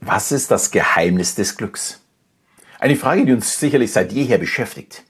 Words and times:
Was 0.00 0.32
ist 0.32 0.50
das 0.50 0.70
Geheimnis 0.70 1.34
des 1.34 1.56
Glücks? 1.56 2.00
Eine 2.78 2.96
Frage, 2.96 3.26
die 3.26 3.32
uns 3.32 3.58
sicherlich 3.58 3.92
seit 3.92 4.12
jeher 4.12 4.38
beschäftigt. 4.38 5.02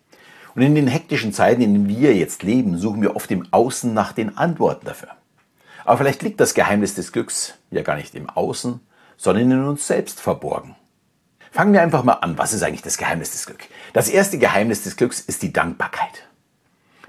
Und 0.55 0.63
in 0.63 0.75
den 0.75 0.87
hektischen 0.87 1.33
Zeiten, 1.33 1.61
in 1.61 1.75
denen 1.75 1.89
wir 1.89 2.15
jetzt 2.15 2.43
leben, 2.43 2.79
suchen 2.79 3.03
wir 3.03 3.15
oft 3.15 3.31
im 3.31 3.47
Außen 3.51 3.93
nach 3.93 4.13
den 4.13 4.39
Antworten 4.39 4.87
dafür. 4.87 5.11
Aber 5.85 5.99
vielleicht 5.99 6.23
liegt 6.23 6.41
das 6.41 6.55
Geheimnis 6.55 6.95
des 6.95 7.13
Glücks 7.13 7.55
ja 7.71 7.83
gar 7.83 7.97
nicht 7.97 8.15
im 8.15 8.29
Außen, 8.31 8.81
sondern 9.17 9.51
in 9.51 9.65
uns 9.65 9.87
selbst 9.87 10.21
verborgen. 10.21 10.75
Fangen 11.51 11.73
wir 11.73 11.83
einfach 11.83 12.03
mal 12.03 12.15
an. 12.15 12.39
Was 12.39 12.53
ist 12.53 12.63
eigentlich 12.63 12.83
das 12.83 12.99
Geheimnis 12.99 13.33
des 13.33 13.47
Glücks? 13.47 13.67
Das 13.93 14.09
erste 14.09 14.39
Geheimnis 14.39 14.83
des 14.83 14.97
Glücks 14.97 15.21
ist 15.21 15.43
die 15.43 15.53
Dankbarkeit. 15.53 16.27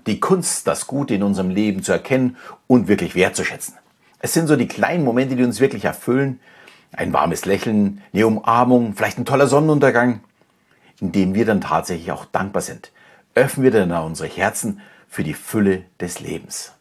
Die 0.05 0.20
Kunst, 0.20 0.68
das 0.68 0.88
Gute 0.88 1.16
in 1.16 1.23
unserem 1.23 1.50
Leben 1.50 1.82
zu 1.82 1.91
erkennen 1.91 2.38
und 2.68 2.88
wirklich 2.88 3.16
wertzuschätzen. 3.16 3.75
Es 4.20 4.34
sind 4.34 4.48
so 4.48 4.55
die 4.55 4.68
kleinen 4.68 5.04
Momente, 5.05 5.36
die 5.36 5.43
uns 5.43 5.59
wirklich 5.59 5.86
erfüllen, 5.86 6.39
ein 6.92 7.14
warmes 7.14 7.46
Lächeln, 7.46 8.02
eine 8.14 8.28
Umarmung, 8.28 8.94
vielleicht 8.96 9.18
ein 9.18 9.26
toller 9.26 9.48
Sonnenuntergang, 9.48 10.21
in 11.00 11.12
dem 11.12 11.36
wir 11.36 11.46
dann 11.46 11.62
tatsächlich 11.62 12.12
auch 12.12 12.25
dankbar 12.25 12.62
sind. 12.62 12.92
Öffnen 13.36 13.64
wir 13.64 13.71
dann 13.71 13.92
unsere 14.04 14.28
Herzen 14.28 14.82
für 15.07 15.24
die 15.24 15.34
Fülle 15.34 15.84
des 16.00 16.20
Lebens. 16.20 16.74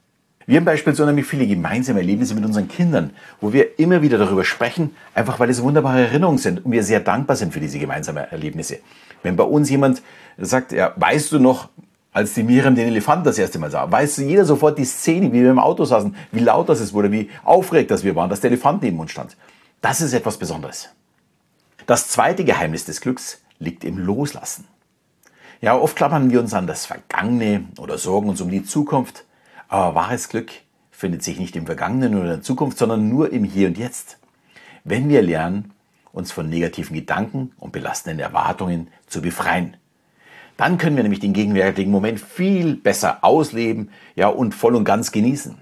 Wir 0.47 0.57
haben 0.57 0.65
beispielsweise 0.65 1.03
unheimlich 1.03 1.27
viele 1.27 1.47
gemeinsame 1.47 2.01
Erlebnisse 2.01 2.35
mit 2.35 2.43
unseren 2.43 2.69
Kindern, 2.69 3.11
wo 3.39 3.53
wir 3.53 3.79
immer 3.79 4.01
wieder 4.01 4.17
darüber 4.17 4.45
sprechen, 4.45 4.97
einfach 5.15 5.39
weil 5.39 5.51
es 5.51 5.63
wunderbare 5.63 6.07
Erinnerungen 6.07 6.39
sind 6.39 6.65
und 6.65 6.73
wir 6.73 6.83
sehr 6.83 7.01
dankbar 7.01 7.37
sind 7.37 7.53
für 7.53 7.61
diese 7.61 7.79
gemeinsamen 7.79 8.25
Erlebnisse. 8.25 8.79
Wenn 9.23 9.37
bei 9.37 9.45
uns 9.45 9.69
jemand 9.69 10.01
sagt, 10.39 10.73
ja, 10.73 10.95
weißt 10.97 11.33
du 11.33 11.39
noch, 11.39 11.69
als 12.13 12.33
die 12.33 12.43
Miriam 12.43 12.75
den 12.75 12.89
Elefant 12.89 13.27
das 13.27 13.39
erste 13.39 13.59
Mal 13.59 13.71
sah, 13.71 13.93
weiß 13.93 14.17
jeder 14.17 14.47
sofort 14.47 14.79
die 14.79 14.87
Szene, 14.87 15.33
wie 15.35 15.43
wir 15.43 15.51
im 15.51 15.59
Auto 15.59 15.85
saßen, 15.85 16.17
wie 16.33 16.41
laut 16.41 16.71
das 16.71 16.95
wurde, 16.95 17.13
wie 17.13 17.29
aufgeregt 17.45 17.91
das 17.91 18.03
wir 18.03 18.17
waren, 18.17 18.31
dass 18.31 18.41
der 18.41 18.51
Elefant 18.51 18.83
neben 18.83 18.99
uns 18.99 19.11
stand. 19.11 19.37
Das 19.81 20.01
ist 20.01 20.13
etwas 20.13 20.39
Besonderes. 20.39 20.89
Das 21.87 22.09
zweite 22.09 22.45
Geheimnis 22.45 22.85
des 22.85 23.01
Glücks 23.01 23.43
liegt 23.61 23.85
im 23.85 23.97
Loslassen. 23.97 24.67
Ja, 25.61 25.77
oft 25.77 25.97
klammern 25.97 26.31
wir 26.31 26.41
uns 26.41 26.53
an 26.53 26.67
das 26.67 26.87
Vergangene 26.87 27.65
oder 27.79 27.97
sorgen 27.97 28.29
uns 28.29 28.41
um 28.41 28.51
die 28.51 28.65
Zukunft, 28.65 29.25
aber 29.69 29.95
wahres 29.95 30.29
Glück 30.29 30.51
findet 30.91 31.23
sich 31.23 31.39
nicht 31.39 31.55
im 31.55 31.67
Vergangenen 31.67 32.15
oder 32.15 32.25
in 32.25 32.31
der 32.31 32.43
Zukunft, 32.43 32.79
sondern 32.79 33.09
nur 33.09 33.33
im 33.33 33.45
Hier 33.45 33.69
und 33.69 33.79
Jetzt. 33.79 34.19
Wenn 34.83 35.09
wir 35.09 35.23
lernen, 35.23 35.73
uns 36.13 36.33
von 36.33 36.49
negativen 36.49 36.95
Gedanken 36.97 37.53
und 37.59 37.71
belastenden 37.71 38.19
Erwartungen 38.19 38.89
zu 39.07 39.23
befreien. 39.23 39.77
Dann 40.57 40.77
können 40.77 40.97
wir 40.97 41.05
nämlich 41.05 41.21
den 41.21 41.33
gegenwärtigen 41.33 41.93
Moment 41.93 42.19
viel 42.19 42.75
besser 42.75 43.19
ausleben, 43.23 43.91
ja, 44.17 44.27
und 44.27 44.57
voll 44.57 44.75
und 44.75 44.85
ganz 44.85 45.13
genießen. 45.13 45.57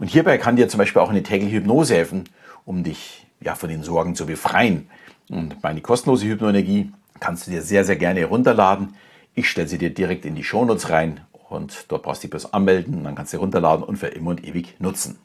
Und 0.00 0.08
hierbei 0.08 0.38
kann 0.38 0.56
dir 0.56 0.68
zum 0.68 0.78
Beispiel 0.78 1.00
auch 1.00 1.10
eine 1.10 1.22
tägliche 1.22 1.56
Hypnose 1.58 1.94
helfen, 1.94 2.24
um 2.64 2.84
dich 2.84 3.26
ja, 3.40 3.54
von 3.54 3.68
den 3.68 3.82
Sorgen 3.82 4.14
zu 4.14 4.26
befreien. 4.26 4.88
Und 5.28 5.62
meine 5.62 5.80
kostenlose 5.80 6.26
Hypnoenergie 6.26 6.92
kannst 7.20 7.46
du 7.46 7.50
dir 7.50 7.62
sehr, 7.62 7.84
sehr 7.84 7.96
gerne 7.96 8.20
herunterladen. 8.20 8.94
Ich 9.34 9.48
stelle 9.48 9.68
sie 9.68 9.78
dir 9.78 9.90
direkt 9.90 10.24
in 10.24 10.34
die 10.34 10.44
Shownotes 10.44 10.90
rein 10.90 11.20
und 11.48 11.86
dort 11.88 12.02
brauchst 12.02 12.22
du 12.22 12.26
dich 12.26 12.30
bloß 12.30 12.52
anmelden, 12.52 13.04
dann 13.04 13.14
kannst 13.14 13.32
du 13.32 13.36
sie 13.36 13.40
runterladen 13.40 13.84
und 13.84 13.96
für 13.96 14.08
immer 14.08 14.30
und 14.30 14.44
ewig 14.44 14.74
nutzen. 14.80 15.18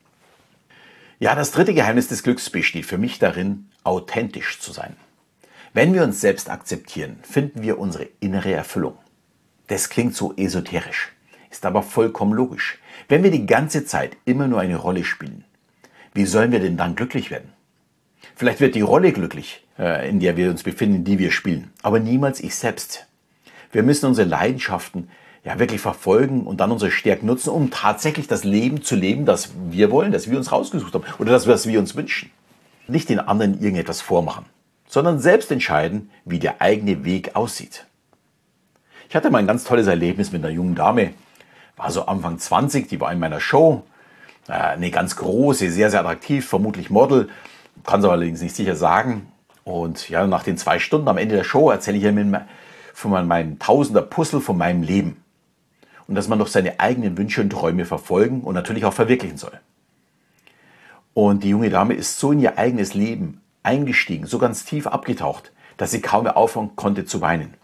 Ja, 1.19 1.33
das 1.33 1.51
dritte 1.51 1.73
Geheimnis 1.73 2.07
des 2.07 2.23
Glücks 2.23 2.49
besteht 2.49 2.85
für 2.85 2.97
mich 2.97 3.19
darin, 3.19 3.69
authentisch 3.83 4.59
zu 4.59 4.73
sein. 4.73 4.95
Wenn 5.73 5.93
wir 5.93 6.03
uns 6.03 6.21
selbst 6.21 6.49
akzeptieren, 6.49 7.19
finden 7.23 7.61
wir 7.61 7.79
unsere 7.79 8.07
innere 8.19 8.51
Erfüllung. 8.51 8.97
Das 9.67 9.89
klingt 9.89 10.15
so 10.15 10.33
esoterisch, 10.35 11.11
ist 11.49 11.65
aber 11.65 11.83
vollkommen 11.83 12.33
logisch. 12.33 12.79
Wenn 13.07 13.23
wir 13.23 13.31
die 13.31 13.45
ganze 13.45 13.85
Zeit 13.85 14.17
immer 14.25 14.47
nur 14.47 14.59
eine 14.59 14.75
Rolle 14.75 15.03
spielen, 15.03 15.45
wie 16.15 16.25
sollen 16.25 16.51
wir 16.51 16.59
denn 16.59 16.77
dann 16.77 16.95
glücklich 16.95 17.29
werden? 17.29 17.51
Vielleicht 18.35 18.61
wird 18.61 18.73
die 18.73 18.81
Rolle 18.81 19.11
glücklich, 19.11 19.63
äh, 19.77 20.09
in 20.09 20.19
der 20.19 20.35
wir 20.37 20.49
uns 20.49 20.63
befinden, 20.63 21.03
die 21.03 21.19
wir 21.19 21.31
spielen, 21.31 21.71
aber 21.83 21.99
niemals 21.99 22.39
ich 22.39 22.55
selbst. 22.55 23.05
Wir 23.71 23.83
müssen 23.83 24.07
unsere 24.07 24.27
Leidenschaften 24.27 25.09
ja 25.43 25.59
wirklich 25.59 25.81
verfolgen 25.81 26.47
und 26.47 26.59
dann 26.59 26.71
unsere 26.71 26.89
Stärken 26.89 27.27
nutzen, 27.27 27.49
um 27.49 27.69
tatsächlich 27.69 28.27
das 28.27 28.43
Leben 28.45 28.81
zu 28.81 28.95
leben, 28.95 29.25
das 29.25 29.51
wir 29.69 29.91
wollen, 29.91 30.11
das 30.11 30.29
wir 30.29 30.37
uns 30.37 30.51
rausgesucht 30.51 30.93
haben 30.93 31.03
oder 31.19 31.33
das, 31.33 31.47
was 31.47 31.67
wir 31.67 31.79
uns 31.79 31.95
wünschen. 31.95 32.31
Nicht 32.87 33.09
den 33.09 33.19
anderen 33.19 33.55
irgendetwas 33.55 34.01
vormachen, 34.01 34.45
sondern 34.87 35.19
selbst 35.19 35.51
entscheiden, 35.51 36.09
wie 36.23 36.39
der 36.39 36.61
eigene 36.61 37.03
Weg 37.03 37.35
aussieht. 37.35 37.85
Ich 39.09 39.15
hatte 39.15 39.29
mal 39.29 39.39
ein 39.39 39.47
ganz 39.47 39.65
tolles 39.65 39.87
Erlebnis 39.87 40.31
mit 40.31 40.43
einer 40.43 40.53
jungen 40.53 40.75
Dame, 40.75 41.13
war 41.75 41.91
so 41.91 42.05
Anfang 42.05 42.39
20, 42.39 42.87
die 42.87 42.99
war 43.01 43.11
in 43.11 43.19
meiner 43.19 43.39
Show 43.39 43.83
eine 44.47 44.91
ganz 44.91 45.15
große, 45.15 45.71
sehr, 45.71 45.89
sehr 45.89 46.01
attraktiv, 46.01 46.47
vermutlich 46.47 46.89
Model, 46.89 47.29
kann 47.83 47.99
es 47.99 48.05
allerdings 48.05 48.41
nicht 48.41 48.55
sicher 48.55 48.75
sagen. 48.75 49.27
Und 49.63 50.09
ja, 50.09 50.27
nach 50.27 50.43
den 50.43 50.57
zwei 50.57 50.79
Stunden 50.79 51.07
am 51.07 51.17
Ende 51.17 51.35
der 51.35 51.43
Show 51.43 51.69
erzähle 51.69 51.97
ich 51.97 52.03
ihr 52.03 52.45
von 52.93 53.27
meinem 53.27 53.59
Tausender 53.59 54.03
Puzzle 54.03 54.41
von 54.41 54.57
meinem 54.57 54.83
Leben. 54.83 55.23
Und 56.07 56.15
dass 56.15 56.27
man 56.27 56.37
doch 56.37 56.47
seine 56.47 56.79
eigenen 56.79 57.17
Wünsche 57.17 57.41
und 57.41 57.49
Träume 57.49 57.85
verfolgen 57.85 58.41
und 58.41 58.53
natürlich 58.53 58.85
auch 58.85 58.93
verwirklichen 58.93 59.37
soll. 59.37 59.59
Und 61.15 61.43
die 61.43 61.49
junge 61.49 61.69
Dame 61.69 61.95
ist 61.95 62.19
so 62.19 62.31
in 62.31 62.39
ihr 62.39 62.59
eigenes 62.59 62.93
Leben 62.93 63.41
eingestiegen, 63.63 64.27
so 64.27 64.37
ganz 64.37 64.65
tief 64.65 64.85
abgetaucht, 64.85 65.51
dass 65.77 65.91
sie 65.91 66.01
kaum 66.01 66.23
mehr 66.23 66.37
aufhören 66.37 66.75
konnte 66.75 67.05
zu 67.05 67.21
weinen. 67.21 67.55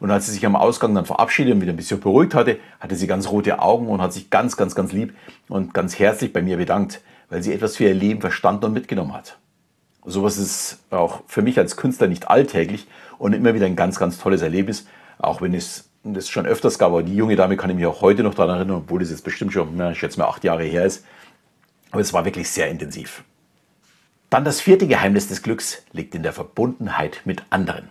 Und 0.00 0.10
als 0.10 0.26
sie 0.26 0.32
sich 0.32 0.44
am 0.46 0.56
Ausgang 0.56 0.94
dann 0.94 1.06
verabschiedet 1.06 1.54
und 1.54 1.60
wieder 1.60 1.72
ein 1.72 1.76
bisschen 1.76 2.00
beruhigt 2.00 2.34
hatte, 2.34 2.58
hatte 2.80 2.96
sie 2.96 3.06
ganz 3.06 3.28
rote 3.28 3.60
Augen 3.60 3.88
und 3.88 4.02
hat 4.02 4.12
sich 4.12 4.30
ganz, 4.30 4.56
ganz, 4.56 4.74
ganz 4.74 4.92
lieb 4.92 5.14
und 5.48 5.74
ganz 5.74 5.98
herzlich 5.98 6.32
bei 6.32 6.42
mir 6.42 6.56
bedankt, 6.56 7.00
weil 7.30 7.42
sie 7.42 7.52
etwas 7.52 7.76
für 7.76 7.84
ihr 7.84 7.94
Leben 7.94 8.20
verstanden 8.20 8.66
und 8.66 8.72
mitgenommen 8.72 9.14
hat. 9.14 9.38
Sowas 10.04 10.36
ist 10.36 10.80
auch 10.90 11.22
für 11.26 11.42
mich 11.42 11.58
als 11.58 11.76
Künstler 11.76 12.08
nicht 12.08 12.28
alltäglich 12.28 12.86
und 13.18 13.32
immer 13.32 13.54
wieder 13.54 13.66
ein 13.66 13.76
ganz, 13.76 13.98
ganz 13.98 14.18
tolles 14.18 14.42
Erlebnis, 14.42 14.86
auch 15.18 15.40
wenn 15.40 15.54
es 15.54 15.88
das 16.02 16.28
schon 16.28 16.46
öfters 16.46 16.78
gab. 16.78 16.88
Aber 16.88 17.02
die 17.02 17.16
junge 17.16 17.36
Dame 17.36 17.56
kann 17.56 17.70
ich 17.70 17.76
mich 17.76 17.86
auch 17.86 18.02
heute 18.02 18.22
noch 18.22 18.34
daran 18.34 18.56
erinnern, 18.56 18.76
obwohl 18.78 19.00
es 19.00 19.10
jetzt 19.10 19.24
bestimmt 19.24 19.52
schon, 19.52 19.80
ich 19.90 19.98
schätze 19.98 20.18
mal, 20.18 20.26
acht 20.26 20.44
Jahre 20.44 20.64
her 20.64 20.84
ist. 20.84 21.04
Aber 21.90 22.00
es 22.00 22.12
war 22.12 22.24
wirklich 22.24 22.50
sehr 22.50 22.68
intensiv. 22.68 23.24
Dann 24.28 24.44
das 24.44 24.60
vierte 24.60 24.86
Geheimnis 24.86 25.28
des 25.28 25.42
Glücks 25.42 25.84
liegt 25.92 26.14
in 26.14 26.22
der 26.22 26.32
Verbundenheit 26.32 27.22
mit 27.24 27.44
anderen. 27.50 27.88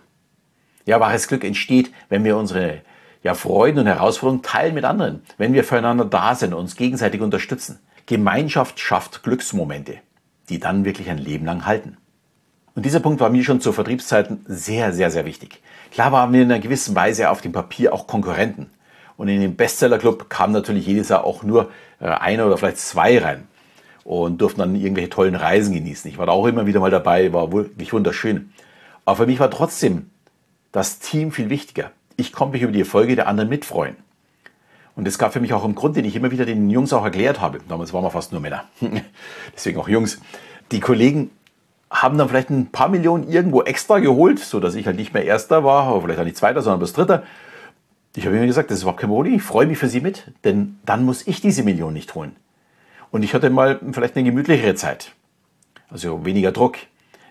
Ja, 0.86 1.00
wahres 1.00 1.28
Glück 1.28 1.44
entsteht, 1.44 1.92
wenn 2.08 2.24
wir 2.24 2.36
unsere 2.36 2.82
ja, 3.22 3.34
Freuden 3.34 3.80
und 3.80 3.86
Herausforderungen 3.86 4.42
teilen 4.42 4.74
mit 4.74 4.84
anderen, 4.84 5.22
wenn 5.38 5.54
wir 5.54 5.64
füreinander 5.64 6.04
da 6.04 6.34
sind 6.34 6.52
uns 6.52 6.76
gegenseitig 6.76 7.20
unterstützen. 7.20 7.80
Gemeinschaft 8.06 8.78
schafft 8.78 9.22
Glücksmomente, 9.22 9.96
die 10.50 10.58
dann 10.58 10.84
wirklich 10.84 11.08
ein 11.08 11.18
Leben 11.18 11.46
lang 11.46 11.64
halten. 11.64 11.96
Und 12.74 12.84
dieser 12.84 13.00
Punkt 13.00 13.20
war 13.20 13.30
mir 13.30 13.44
schon 13.44 13.60
zu 13.60 13.72
Vertriebszeiten 13.72 14.44
sehr, 14.46 14.92
sehr, 14.92 15.10
sehr 15.10 15.24
wichtig. 15.24 15.62
Klar 15.90 16.12
waren 16.12 16.32
wir 16.32 16.42
in 16.42 16.50
einer 16.50 16.60
gewissen 16.60 16.94
Weise 16.94 17.30
auf 17.30 17.40
dem 17.40 17.52
Papier 17.52 17.94
auch 17.94 18.06
Konkurrenten. 18.06 18.70
Und 19.16 19.28
in 19.28 19.40
den 19.40 19.56
Bestseller-Club 19.56 20.28
kam 20.28 20.52
natürlich 20.52 20.86
jedes 20.86 21.08
Jahr 21.08 21.24
auch 21.24 21.44
nur 21.44 21.70
äh, 22.00 22.06
einer 22.06 22.46
oder 22.46 22.58
vielleicht 22.58 22.78
zwei 22.78 23.18
rein 23.18 23.46
und 24.02 24.40
durften 24.40 24.58
dann 24.58 24.74
irgendwelche 24.74 25.08
tollen 25.08 25.36
Reisen 25.36 25.72
genießen. 25.72 26.10
Ich 26.10 26.18
war 26.18 26.26
da 26.26 26.32
auch 26.32 26.46
immer 26.46 26.66
wieder 26.66 26.80
mal 26.80 26.90
dabei, 26.90 27.32
war 27.32 27.52
wirklich 27.52 27.92
wunderschön. 27.92 28.52
Aber 29.04 29.16
für 29.16 29.26
mich 29.26 29.38
war 29.38 29.50
trotzdem 29.50 30.10
das 30.74 30.98
Team 30.98 31.30
viel 31.30 31.50
wichtiger. 31.50 31.92
Ich 32.16 32.32
konnte 32.32 32.54
mich 32.54 32.62
über 32.62 32.72
die 32.72 32.80
Erfolge 32.80 33.14
der 33.14 33.28
anderen 33.28 33.48
mitfreuen. 33.48 33.94
Und 34.96 35.06
es 35.06 35.18
gab 35.18 35.32
für 35.32 35.40
mich 35.40 35.52
auch 35.52 35.64
einen 35.64 35.76
Grund, 35.76 35.96
den 35.96 36.04
ich 36.04 36.16
immer 36.16 36.32
wieder 36.32 36.44
den 36.44 36.68
Jungs 36.68 36.92
auch 36.92 37.04
erklärt 37.04 37.40
habe. 37.40 37.60
Damals 37.68 37.92
waren 37.92 38.02
wir 38.02 38.10
fast 38.10 38.32
nur 38.32 38.40
Männer. 38.40 38.64
Deswegen 39.54 39.78
auch 39.78 39.88
Jungs. 39.88 40.20
Die 40.72 40.80
Kollegen 40.80 41.30
haben 41.90 42.18
dann 42.18 42.28
vielleicht 42.28 42.50
ein 42.50 42.72
paar 42.72 42.88
Millionen 42.88 43.30
irgendwo 43.30 43.62
extra 43.62 44.00
geholt, 44.00 44.40
sodass 44.40 44.74
ich 44.74 44.86
halt 44.86 44.96
nicht 44.96 45.14
mehr 45.14 45.24
Erster 45.24 45.62
war, 45.62 45.94
oder 45.94 46.02
vielleicht 46.02 46.20
auch 46.20 46.24
nicht 46.24 46.36
Zweiter, 46.36 46.60
sondern 46.60 46.80
bloß 46.80 46.92
Dritter. 46.92 47.22
Ich 48.16 48.26
habe 48.26 48.36
immer 48.36 48.46
gesagt, 48.46 48.70
das 48.70 48.78
ist 48.78 48.82
überhaupt 48.82 49.00
kein 49.00 49.10
Problem, 49.10 49.34
ich 49.34 49.42
freue 49.42 49.66
mich 49.66 49.78
für 49.78 49.88
Sie 49.88 50.00
mit, 50.00 50.32
denn 50.42 50.80
dann 50.84 51.04
muss 51.04 51.24
ich 51.26 51.40
diese 51.40 51.62
Million 51.62 51.92
nicht 51.92 52.16
holen. 52.16 52.34
Und 53.12 53.22
ich 53.22 53.32
hatte 53.32 53.48
mal 53.48 53.78
vielleicht 53.92 54.16
eine 54.16 54.24
gemütlichere 54.24 54.74
Zeit, 54.74 55.12
also 55.88 56.24
weniger 56.24 56.50
Druck. 56.50 56.78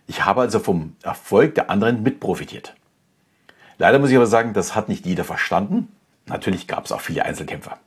Ich 0.08 0.24
habe 0.24 0.42
also 0.42 0.60
vom 0.60 0.96
Erfolg 1.04 1.56
der 1.56 1.70
anderen 1.70 2.04
mitprofitiert. 2.04 2.74
Leider 3.78 4.00
muss 4.00 4.10
ich 4.10 4.16
aber 4.16 4.28
sagen, 4.28 4.54
das 4.54 4.76
hat 4.76 4.90
nicht 4.90 5.06
jeder 5.06 5.24
verstanden. 5.24 5.88
Natürlich 6.28 6.68
gab 6.68 6.86
es 6.86 6.92
auch 6.92 7.02
viele 7.02 7.26
Einzelkämpfer. 7.26 7.78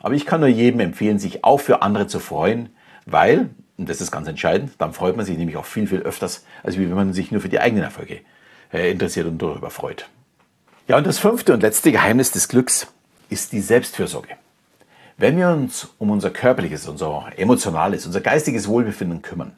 Aber 0.00 0.14
ich 0.14 0.26
kann 0.26 0.40
nur 0.40 0.48
jedem 0.48 0.80
empfehlen, 0.80 1.18
sich 1.18 1.44
auch 1.44 1.58
für 1.60 1.82
andere 1.82 2.06
zu 2.06 2.20
freuen, 2.20 2.70
weil, 3.06 3.50
und 3.76 3.88
das 3.88 4.00
ist 4.00 4.10
ganz 4.10 4.28
entscheidend, 4.28 4.72
dann 4.78 4.92
freut 4.92 5.16
man 5.16 5.26
sich 5.26 5.38
nämlich 5.38 5.56
auch 5.56 5.64
viel, 5.64 5.86
viel 5.86 6.00
öfters, 6.00 6.44
als 6.62 6.78
wenn 6.78 6.92
man 6.92 7.12
sich 7.12 7.32
nur 7.32 7.40
für 7.40 7.48
die 7.48 7.60
eigenen 7.60 7.84
Erfolge 7.84 8.20
äh, 8.72 8.90
interessiert 8.90 9.26
und 9.26 9.40
darüber 9.40 9.70
freut. 9.70 10.08
Ja, 10.86 10.96
und 10.96 11.06
das 11.06 11.18
fünfte 11.18 11.52
und 11.52 11.62
letzte 11.62 11.92
Geheimnis 11.92 12.30
des 12.30 12.48
Glücks 12.48 12.86
ist 13.28 13.52
die 13.52 13.60
Selbstfürsorge. 13.60 14.36
Wenn 15.16 15.36
wir 15.36 15.48
uns 15.48 15.88
um 15.98 16.10
unser 16.10 16.30
körperliches, 16.30 16.86
unser 16.86 17.32
emotionales, 17.36 18.06
unser 18.06 18.20
geistiges 18.20 18.68
Wohlbefinden 18.68 19.20
kümmern, 19.20 19.52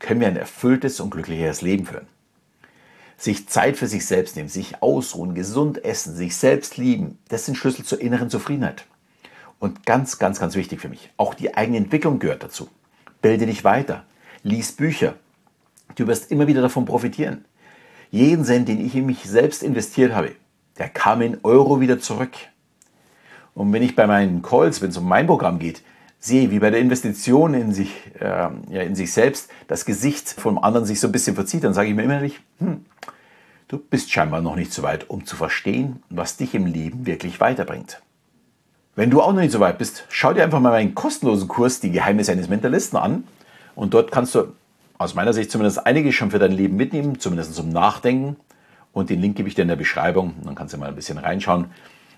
können 0.00 0.20
wir 0.20 0.26
ein 0.26 0.36
erfülltes 0.36 0.98
und 0.98 1.10
glücklicheres 1.10 1.62
Leben 1.62 1.86
führen 1.86 2.08
sich 3.16 3.48
Zeit 3.48 3.76
für 3.76 3.86
sich 3.86 4.06
selbst 4.06 4.36
nehmen, 4.36 4.48
sich 4.48 4.82
ausruhen, 4.82 5.34
gesund 5.34 5.84
essen, 5.84 6.14
sich 6.14 6.36
selbst 6.36 6.76
lieben, 6.76 7.18
das 7.28 7.46
sind 7.46 7.56
Schlüssel 7.56 7.84
zur 7.84 8.00
inneren 8.00 8.30
Zufriedenheit. 8.30 8.84
Und 9.58 9.86
ganz, 9.86 10.18
ganz, 10.18 10.40
ganz 10.40 10.56
wichtig 10.56 10.80
für 10.80 10.88
mich, 10.88 11.10
auch 11.16 11.34
die 11.34 11.54
eigene 11.54 11.78
Entwicklung 11.78 12.18
gehört 12.18 12.42
dazu. 12.42 12.68
Bilde 13.22 13.46
dich 13.46 13.64
weiter, 13.64 14.04
lies 14.42 14.72
Bücher, 14.72 15.14
Du 15.96 16.06
wirst 16.06 16.30
immer 16.30 16.46
wieder 16.46 16.62
davon 16.62 16.84
profitieren. 16.84 17.44
Jeden 18.10 18.44
Cent, 18.44 18.68
den 18.68 18.84
ich 18.84 18.94
in 18.94 19.06
mich 19.06 19.22
selbst 19.24 19.62
investiert 19.62 20.12
habe, 20.14 20.32
der 20.78 20.88
kam 20.88 21.22
in 21.22 21.38
Euro 21.42 21.80
wieder 21.80 22.00
zurück. 22.00 22.32
Und 23.54 23.72
wenn 23.72 23.82
ich 23.82 23.94
bei 23.94 24.06
meinen 24.06 24.42
Calls, 24.42 24.82
wenn 24.82 24.90
es 24.90 24.96
um 24.96 25.06
mein 25.06 25.26
Programm 25.26 25.58
geht, 25.58 25.82
sehe, 26.24 26.50
wie 26.50 26.58
bei 26.58 26.70
der 26.70 26.80
Investition 26.80 27.54
in 27.54 27.72
sich, 27.72 27.90
äh, 28.18 28.24
ja, 28.24 28.82
in 28.82 28.94
sich 28.94 29.12
selbst 29.12 29.50
das 29.68 29.84
Gesicht 29.84 30.28
vom 30.30 30.58
anderen 30.58 30.86
sich 30.86 30.98
so 30.98 31.08
ein 31.08 31.12
bisschen 31.12 31.34
verzieht, 31.34 31.64
dann 31.64 31.74
sage 31.74 31.90
ich 31.90 31.94
mir 31.94 32.02
innerlich, 32.02 32.40
hm, 32.58 32.84
du 33.68 33.78
bist 33.78 34.10
scheinbar 34.10 34.40
noch 34.40 34.56
nicht 34.56 34.72
so 34.72 34.82
weit, 34.82 35.10
um 35.10 35.26
zu 35.26 35.36
verstehen, 35.36 36.02
was 36.08 36.36
dich 36.36 36.54
im 36.54 36.66
Leben 36.66 37.06
wirklich 37.06 37.40
weiterbringt. 37.40 38.00
Wenn 38.96 39.10
du 39.10 39.20
auch 39.20 39.32
noch 39.32 39.40
nicht 39.40 39.52
so 39.52 39.60
weit 39.60 39.78
bist, 39.78 40.06
schau 40.08 40.32
dir 40.32 40.44
einfach 40.44 40.60
mal 40.60 40.70
meinen 40.70 40.94
kostenlosen 40.94 41.48
Kurs 41.48 41.80
Die 41.80 41.90
Geheimnisse 41.90 42.32
eines 42.32 42.48
Mentalisten 42.48 42.96
an. 42.96 43.24
Und 43.74 43.92
dort 43.92 44.12
kannst 44.12 44.34
du 44.36 44.54
aus 44.98 45.14
meiner 45.14 45.32
Sicht 45.32 45.50
zumindest 45.50 45.84
einiges 45.84 46.14
schon 46.14 46.30
für 46.30 46.38
dein 46.38 46.52
Leben 46.52 46.76
mitnehmen, 46.76 47.18
zumindest 47.18 47.54
zum 47.54 47.70
Nachdenken. 47.70 48.36
Und 48.92 49.10
den 49.10 49.20
Link 49.20 49.36
gebe 49.36 49.48
ich 49.48 49.56
dir 49.56 49.62
in 49.62 49.68
der 49.68 49.76
Beschreibung. 49.76 50.34
Dann 50.44 50.54
kannst 50.54 50.72
du 50.72 50.78
mal 50.78 50.88
ein 50.88 50.94
bisschen 50.94 51.18
reinschauen. 51.18 51.66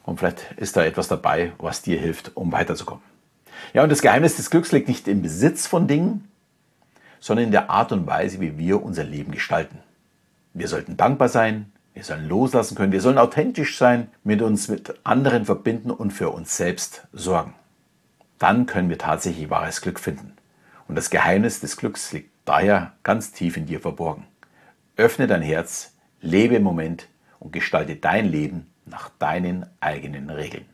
Und 0.04 0.18
vielleicht 0.18 0.52
ist 0.58 0.76
da 0.76 0.84
etwas 0.84 1.08
dabei, 1.08 1.52
was 1.58 1.80
dir 1.80 1.98
hilft, 1.98 2.32
um 2.36 2.52
weiterzukommen. 2.52 3.15
Ja, 3.72 3.82
und 3.82 3.90
das 3.90 4.02
Geheimnis 4.02 4.36
des 4.36 4.50
Glücks 4.50 4.72
liegt 4.72 4.88
nicht 4.88 5.08
im 5.08 5.22
Besitz 5.22 5.66
von 5.66 5.86
Dingen, 5.86 6.28
sondern 7.20 7.46
in 7.46 7.52
der 7.52 7.70
Art 7.70 7.92
und 7.92 8.06
Weise, 8.06 8.40
wie 8.40 8.58
wir 8.58 8.82
unser 8.82 9.04
Leben 9.04 9.32
gestalten. 9.32 9.78
Wir 10.54 10.68
sollten 10.68 10.96
dankbar 10.96 11.28
sein, 11.28 11.72
wir 11.94 12.04
sollen 12.04 12.28
loslassen 12.28 12.76
können, 12.76 12.92
wir 12.92 13.00
sollen 13.00 13.18
authentisch 13.18 13.78
sein, 13.78 14.08
mit 14.22 14.42
uns 14.42 14.68
mit 14.68 14.94
anderen 15.04 15.44
verbinden 15.44 15.90
und 15.90 16.12
für 16.12 16.30
uns 16.30 16.56
selbst 16.56 17.06
sorgen. 17.12 17.54
Dann 18.38 18.66
können 18.66 18.90
wir 18.90 18.98
tatsächlich 18.98 19.50
wahres 19.50 19.80
Glück 19.80 19.98
finden. 19.98 20.34
Und 20.88 20.94
das 20.94 21.10
Geheimnis 21.10 21.60
des 21.60 21.76
Glücks 21.76 22.12
liegt 22.12 22.30
daher 22.44 22.92
ganz 23.02 23.32
tief 23.32 23.56
in 23.56 23.66
dir 23.66 23.80
verborgen. 23.80 24.24
Öffne 24.96 25.26
dein 25.26 25.42
Herz, 25.42 25.94
lebe 26.20 26.56
im 26.56 26.62
Moment 26.62 27.08
und 27.38 27.52
gestalte 27.52 27.96
dein 27.96 28.26
Leben 28.26 28.66
nach 28.84 29.10
deinen 29.18 29.66
eigenen 29.80 30.30
Regeln. 30.30 30.66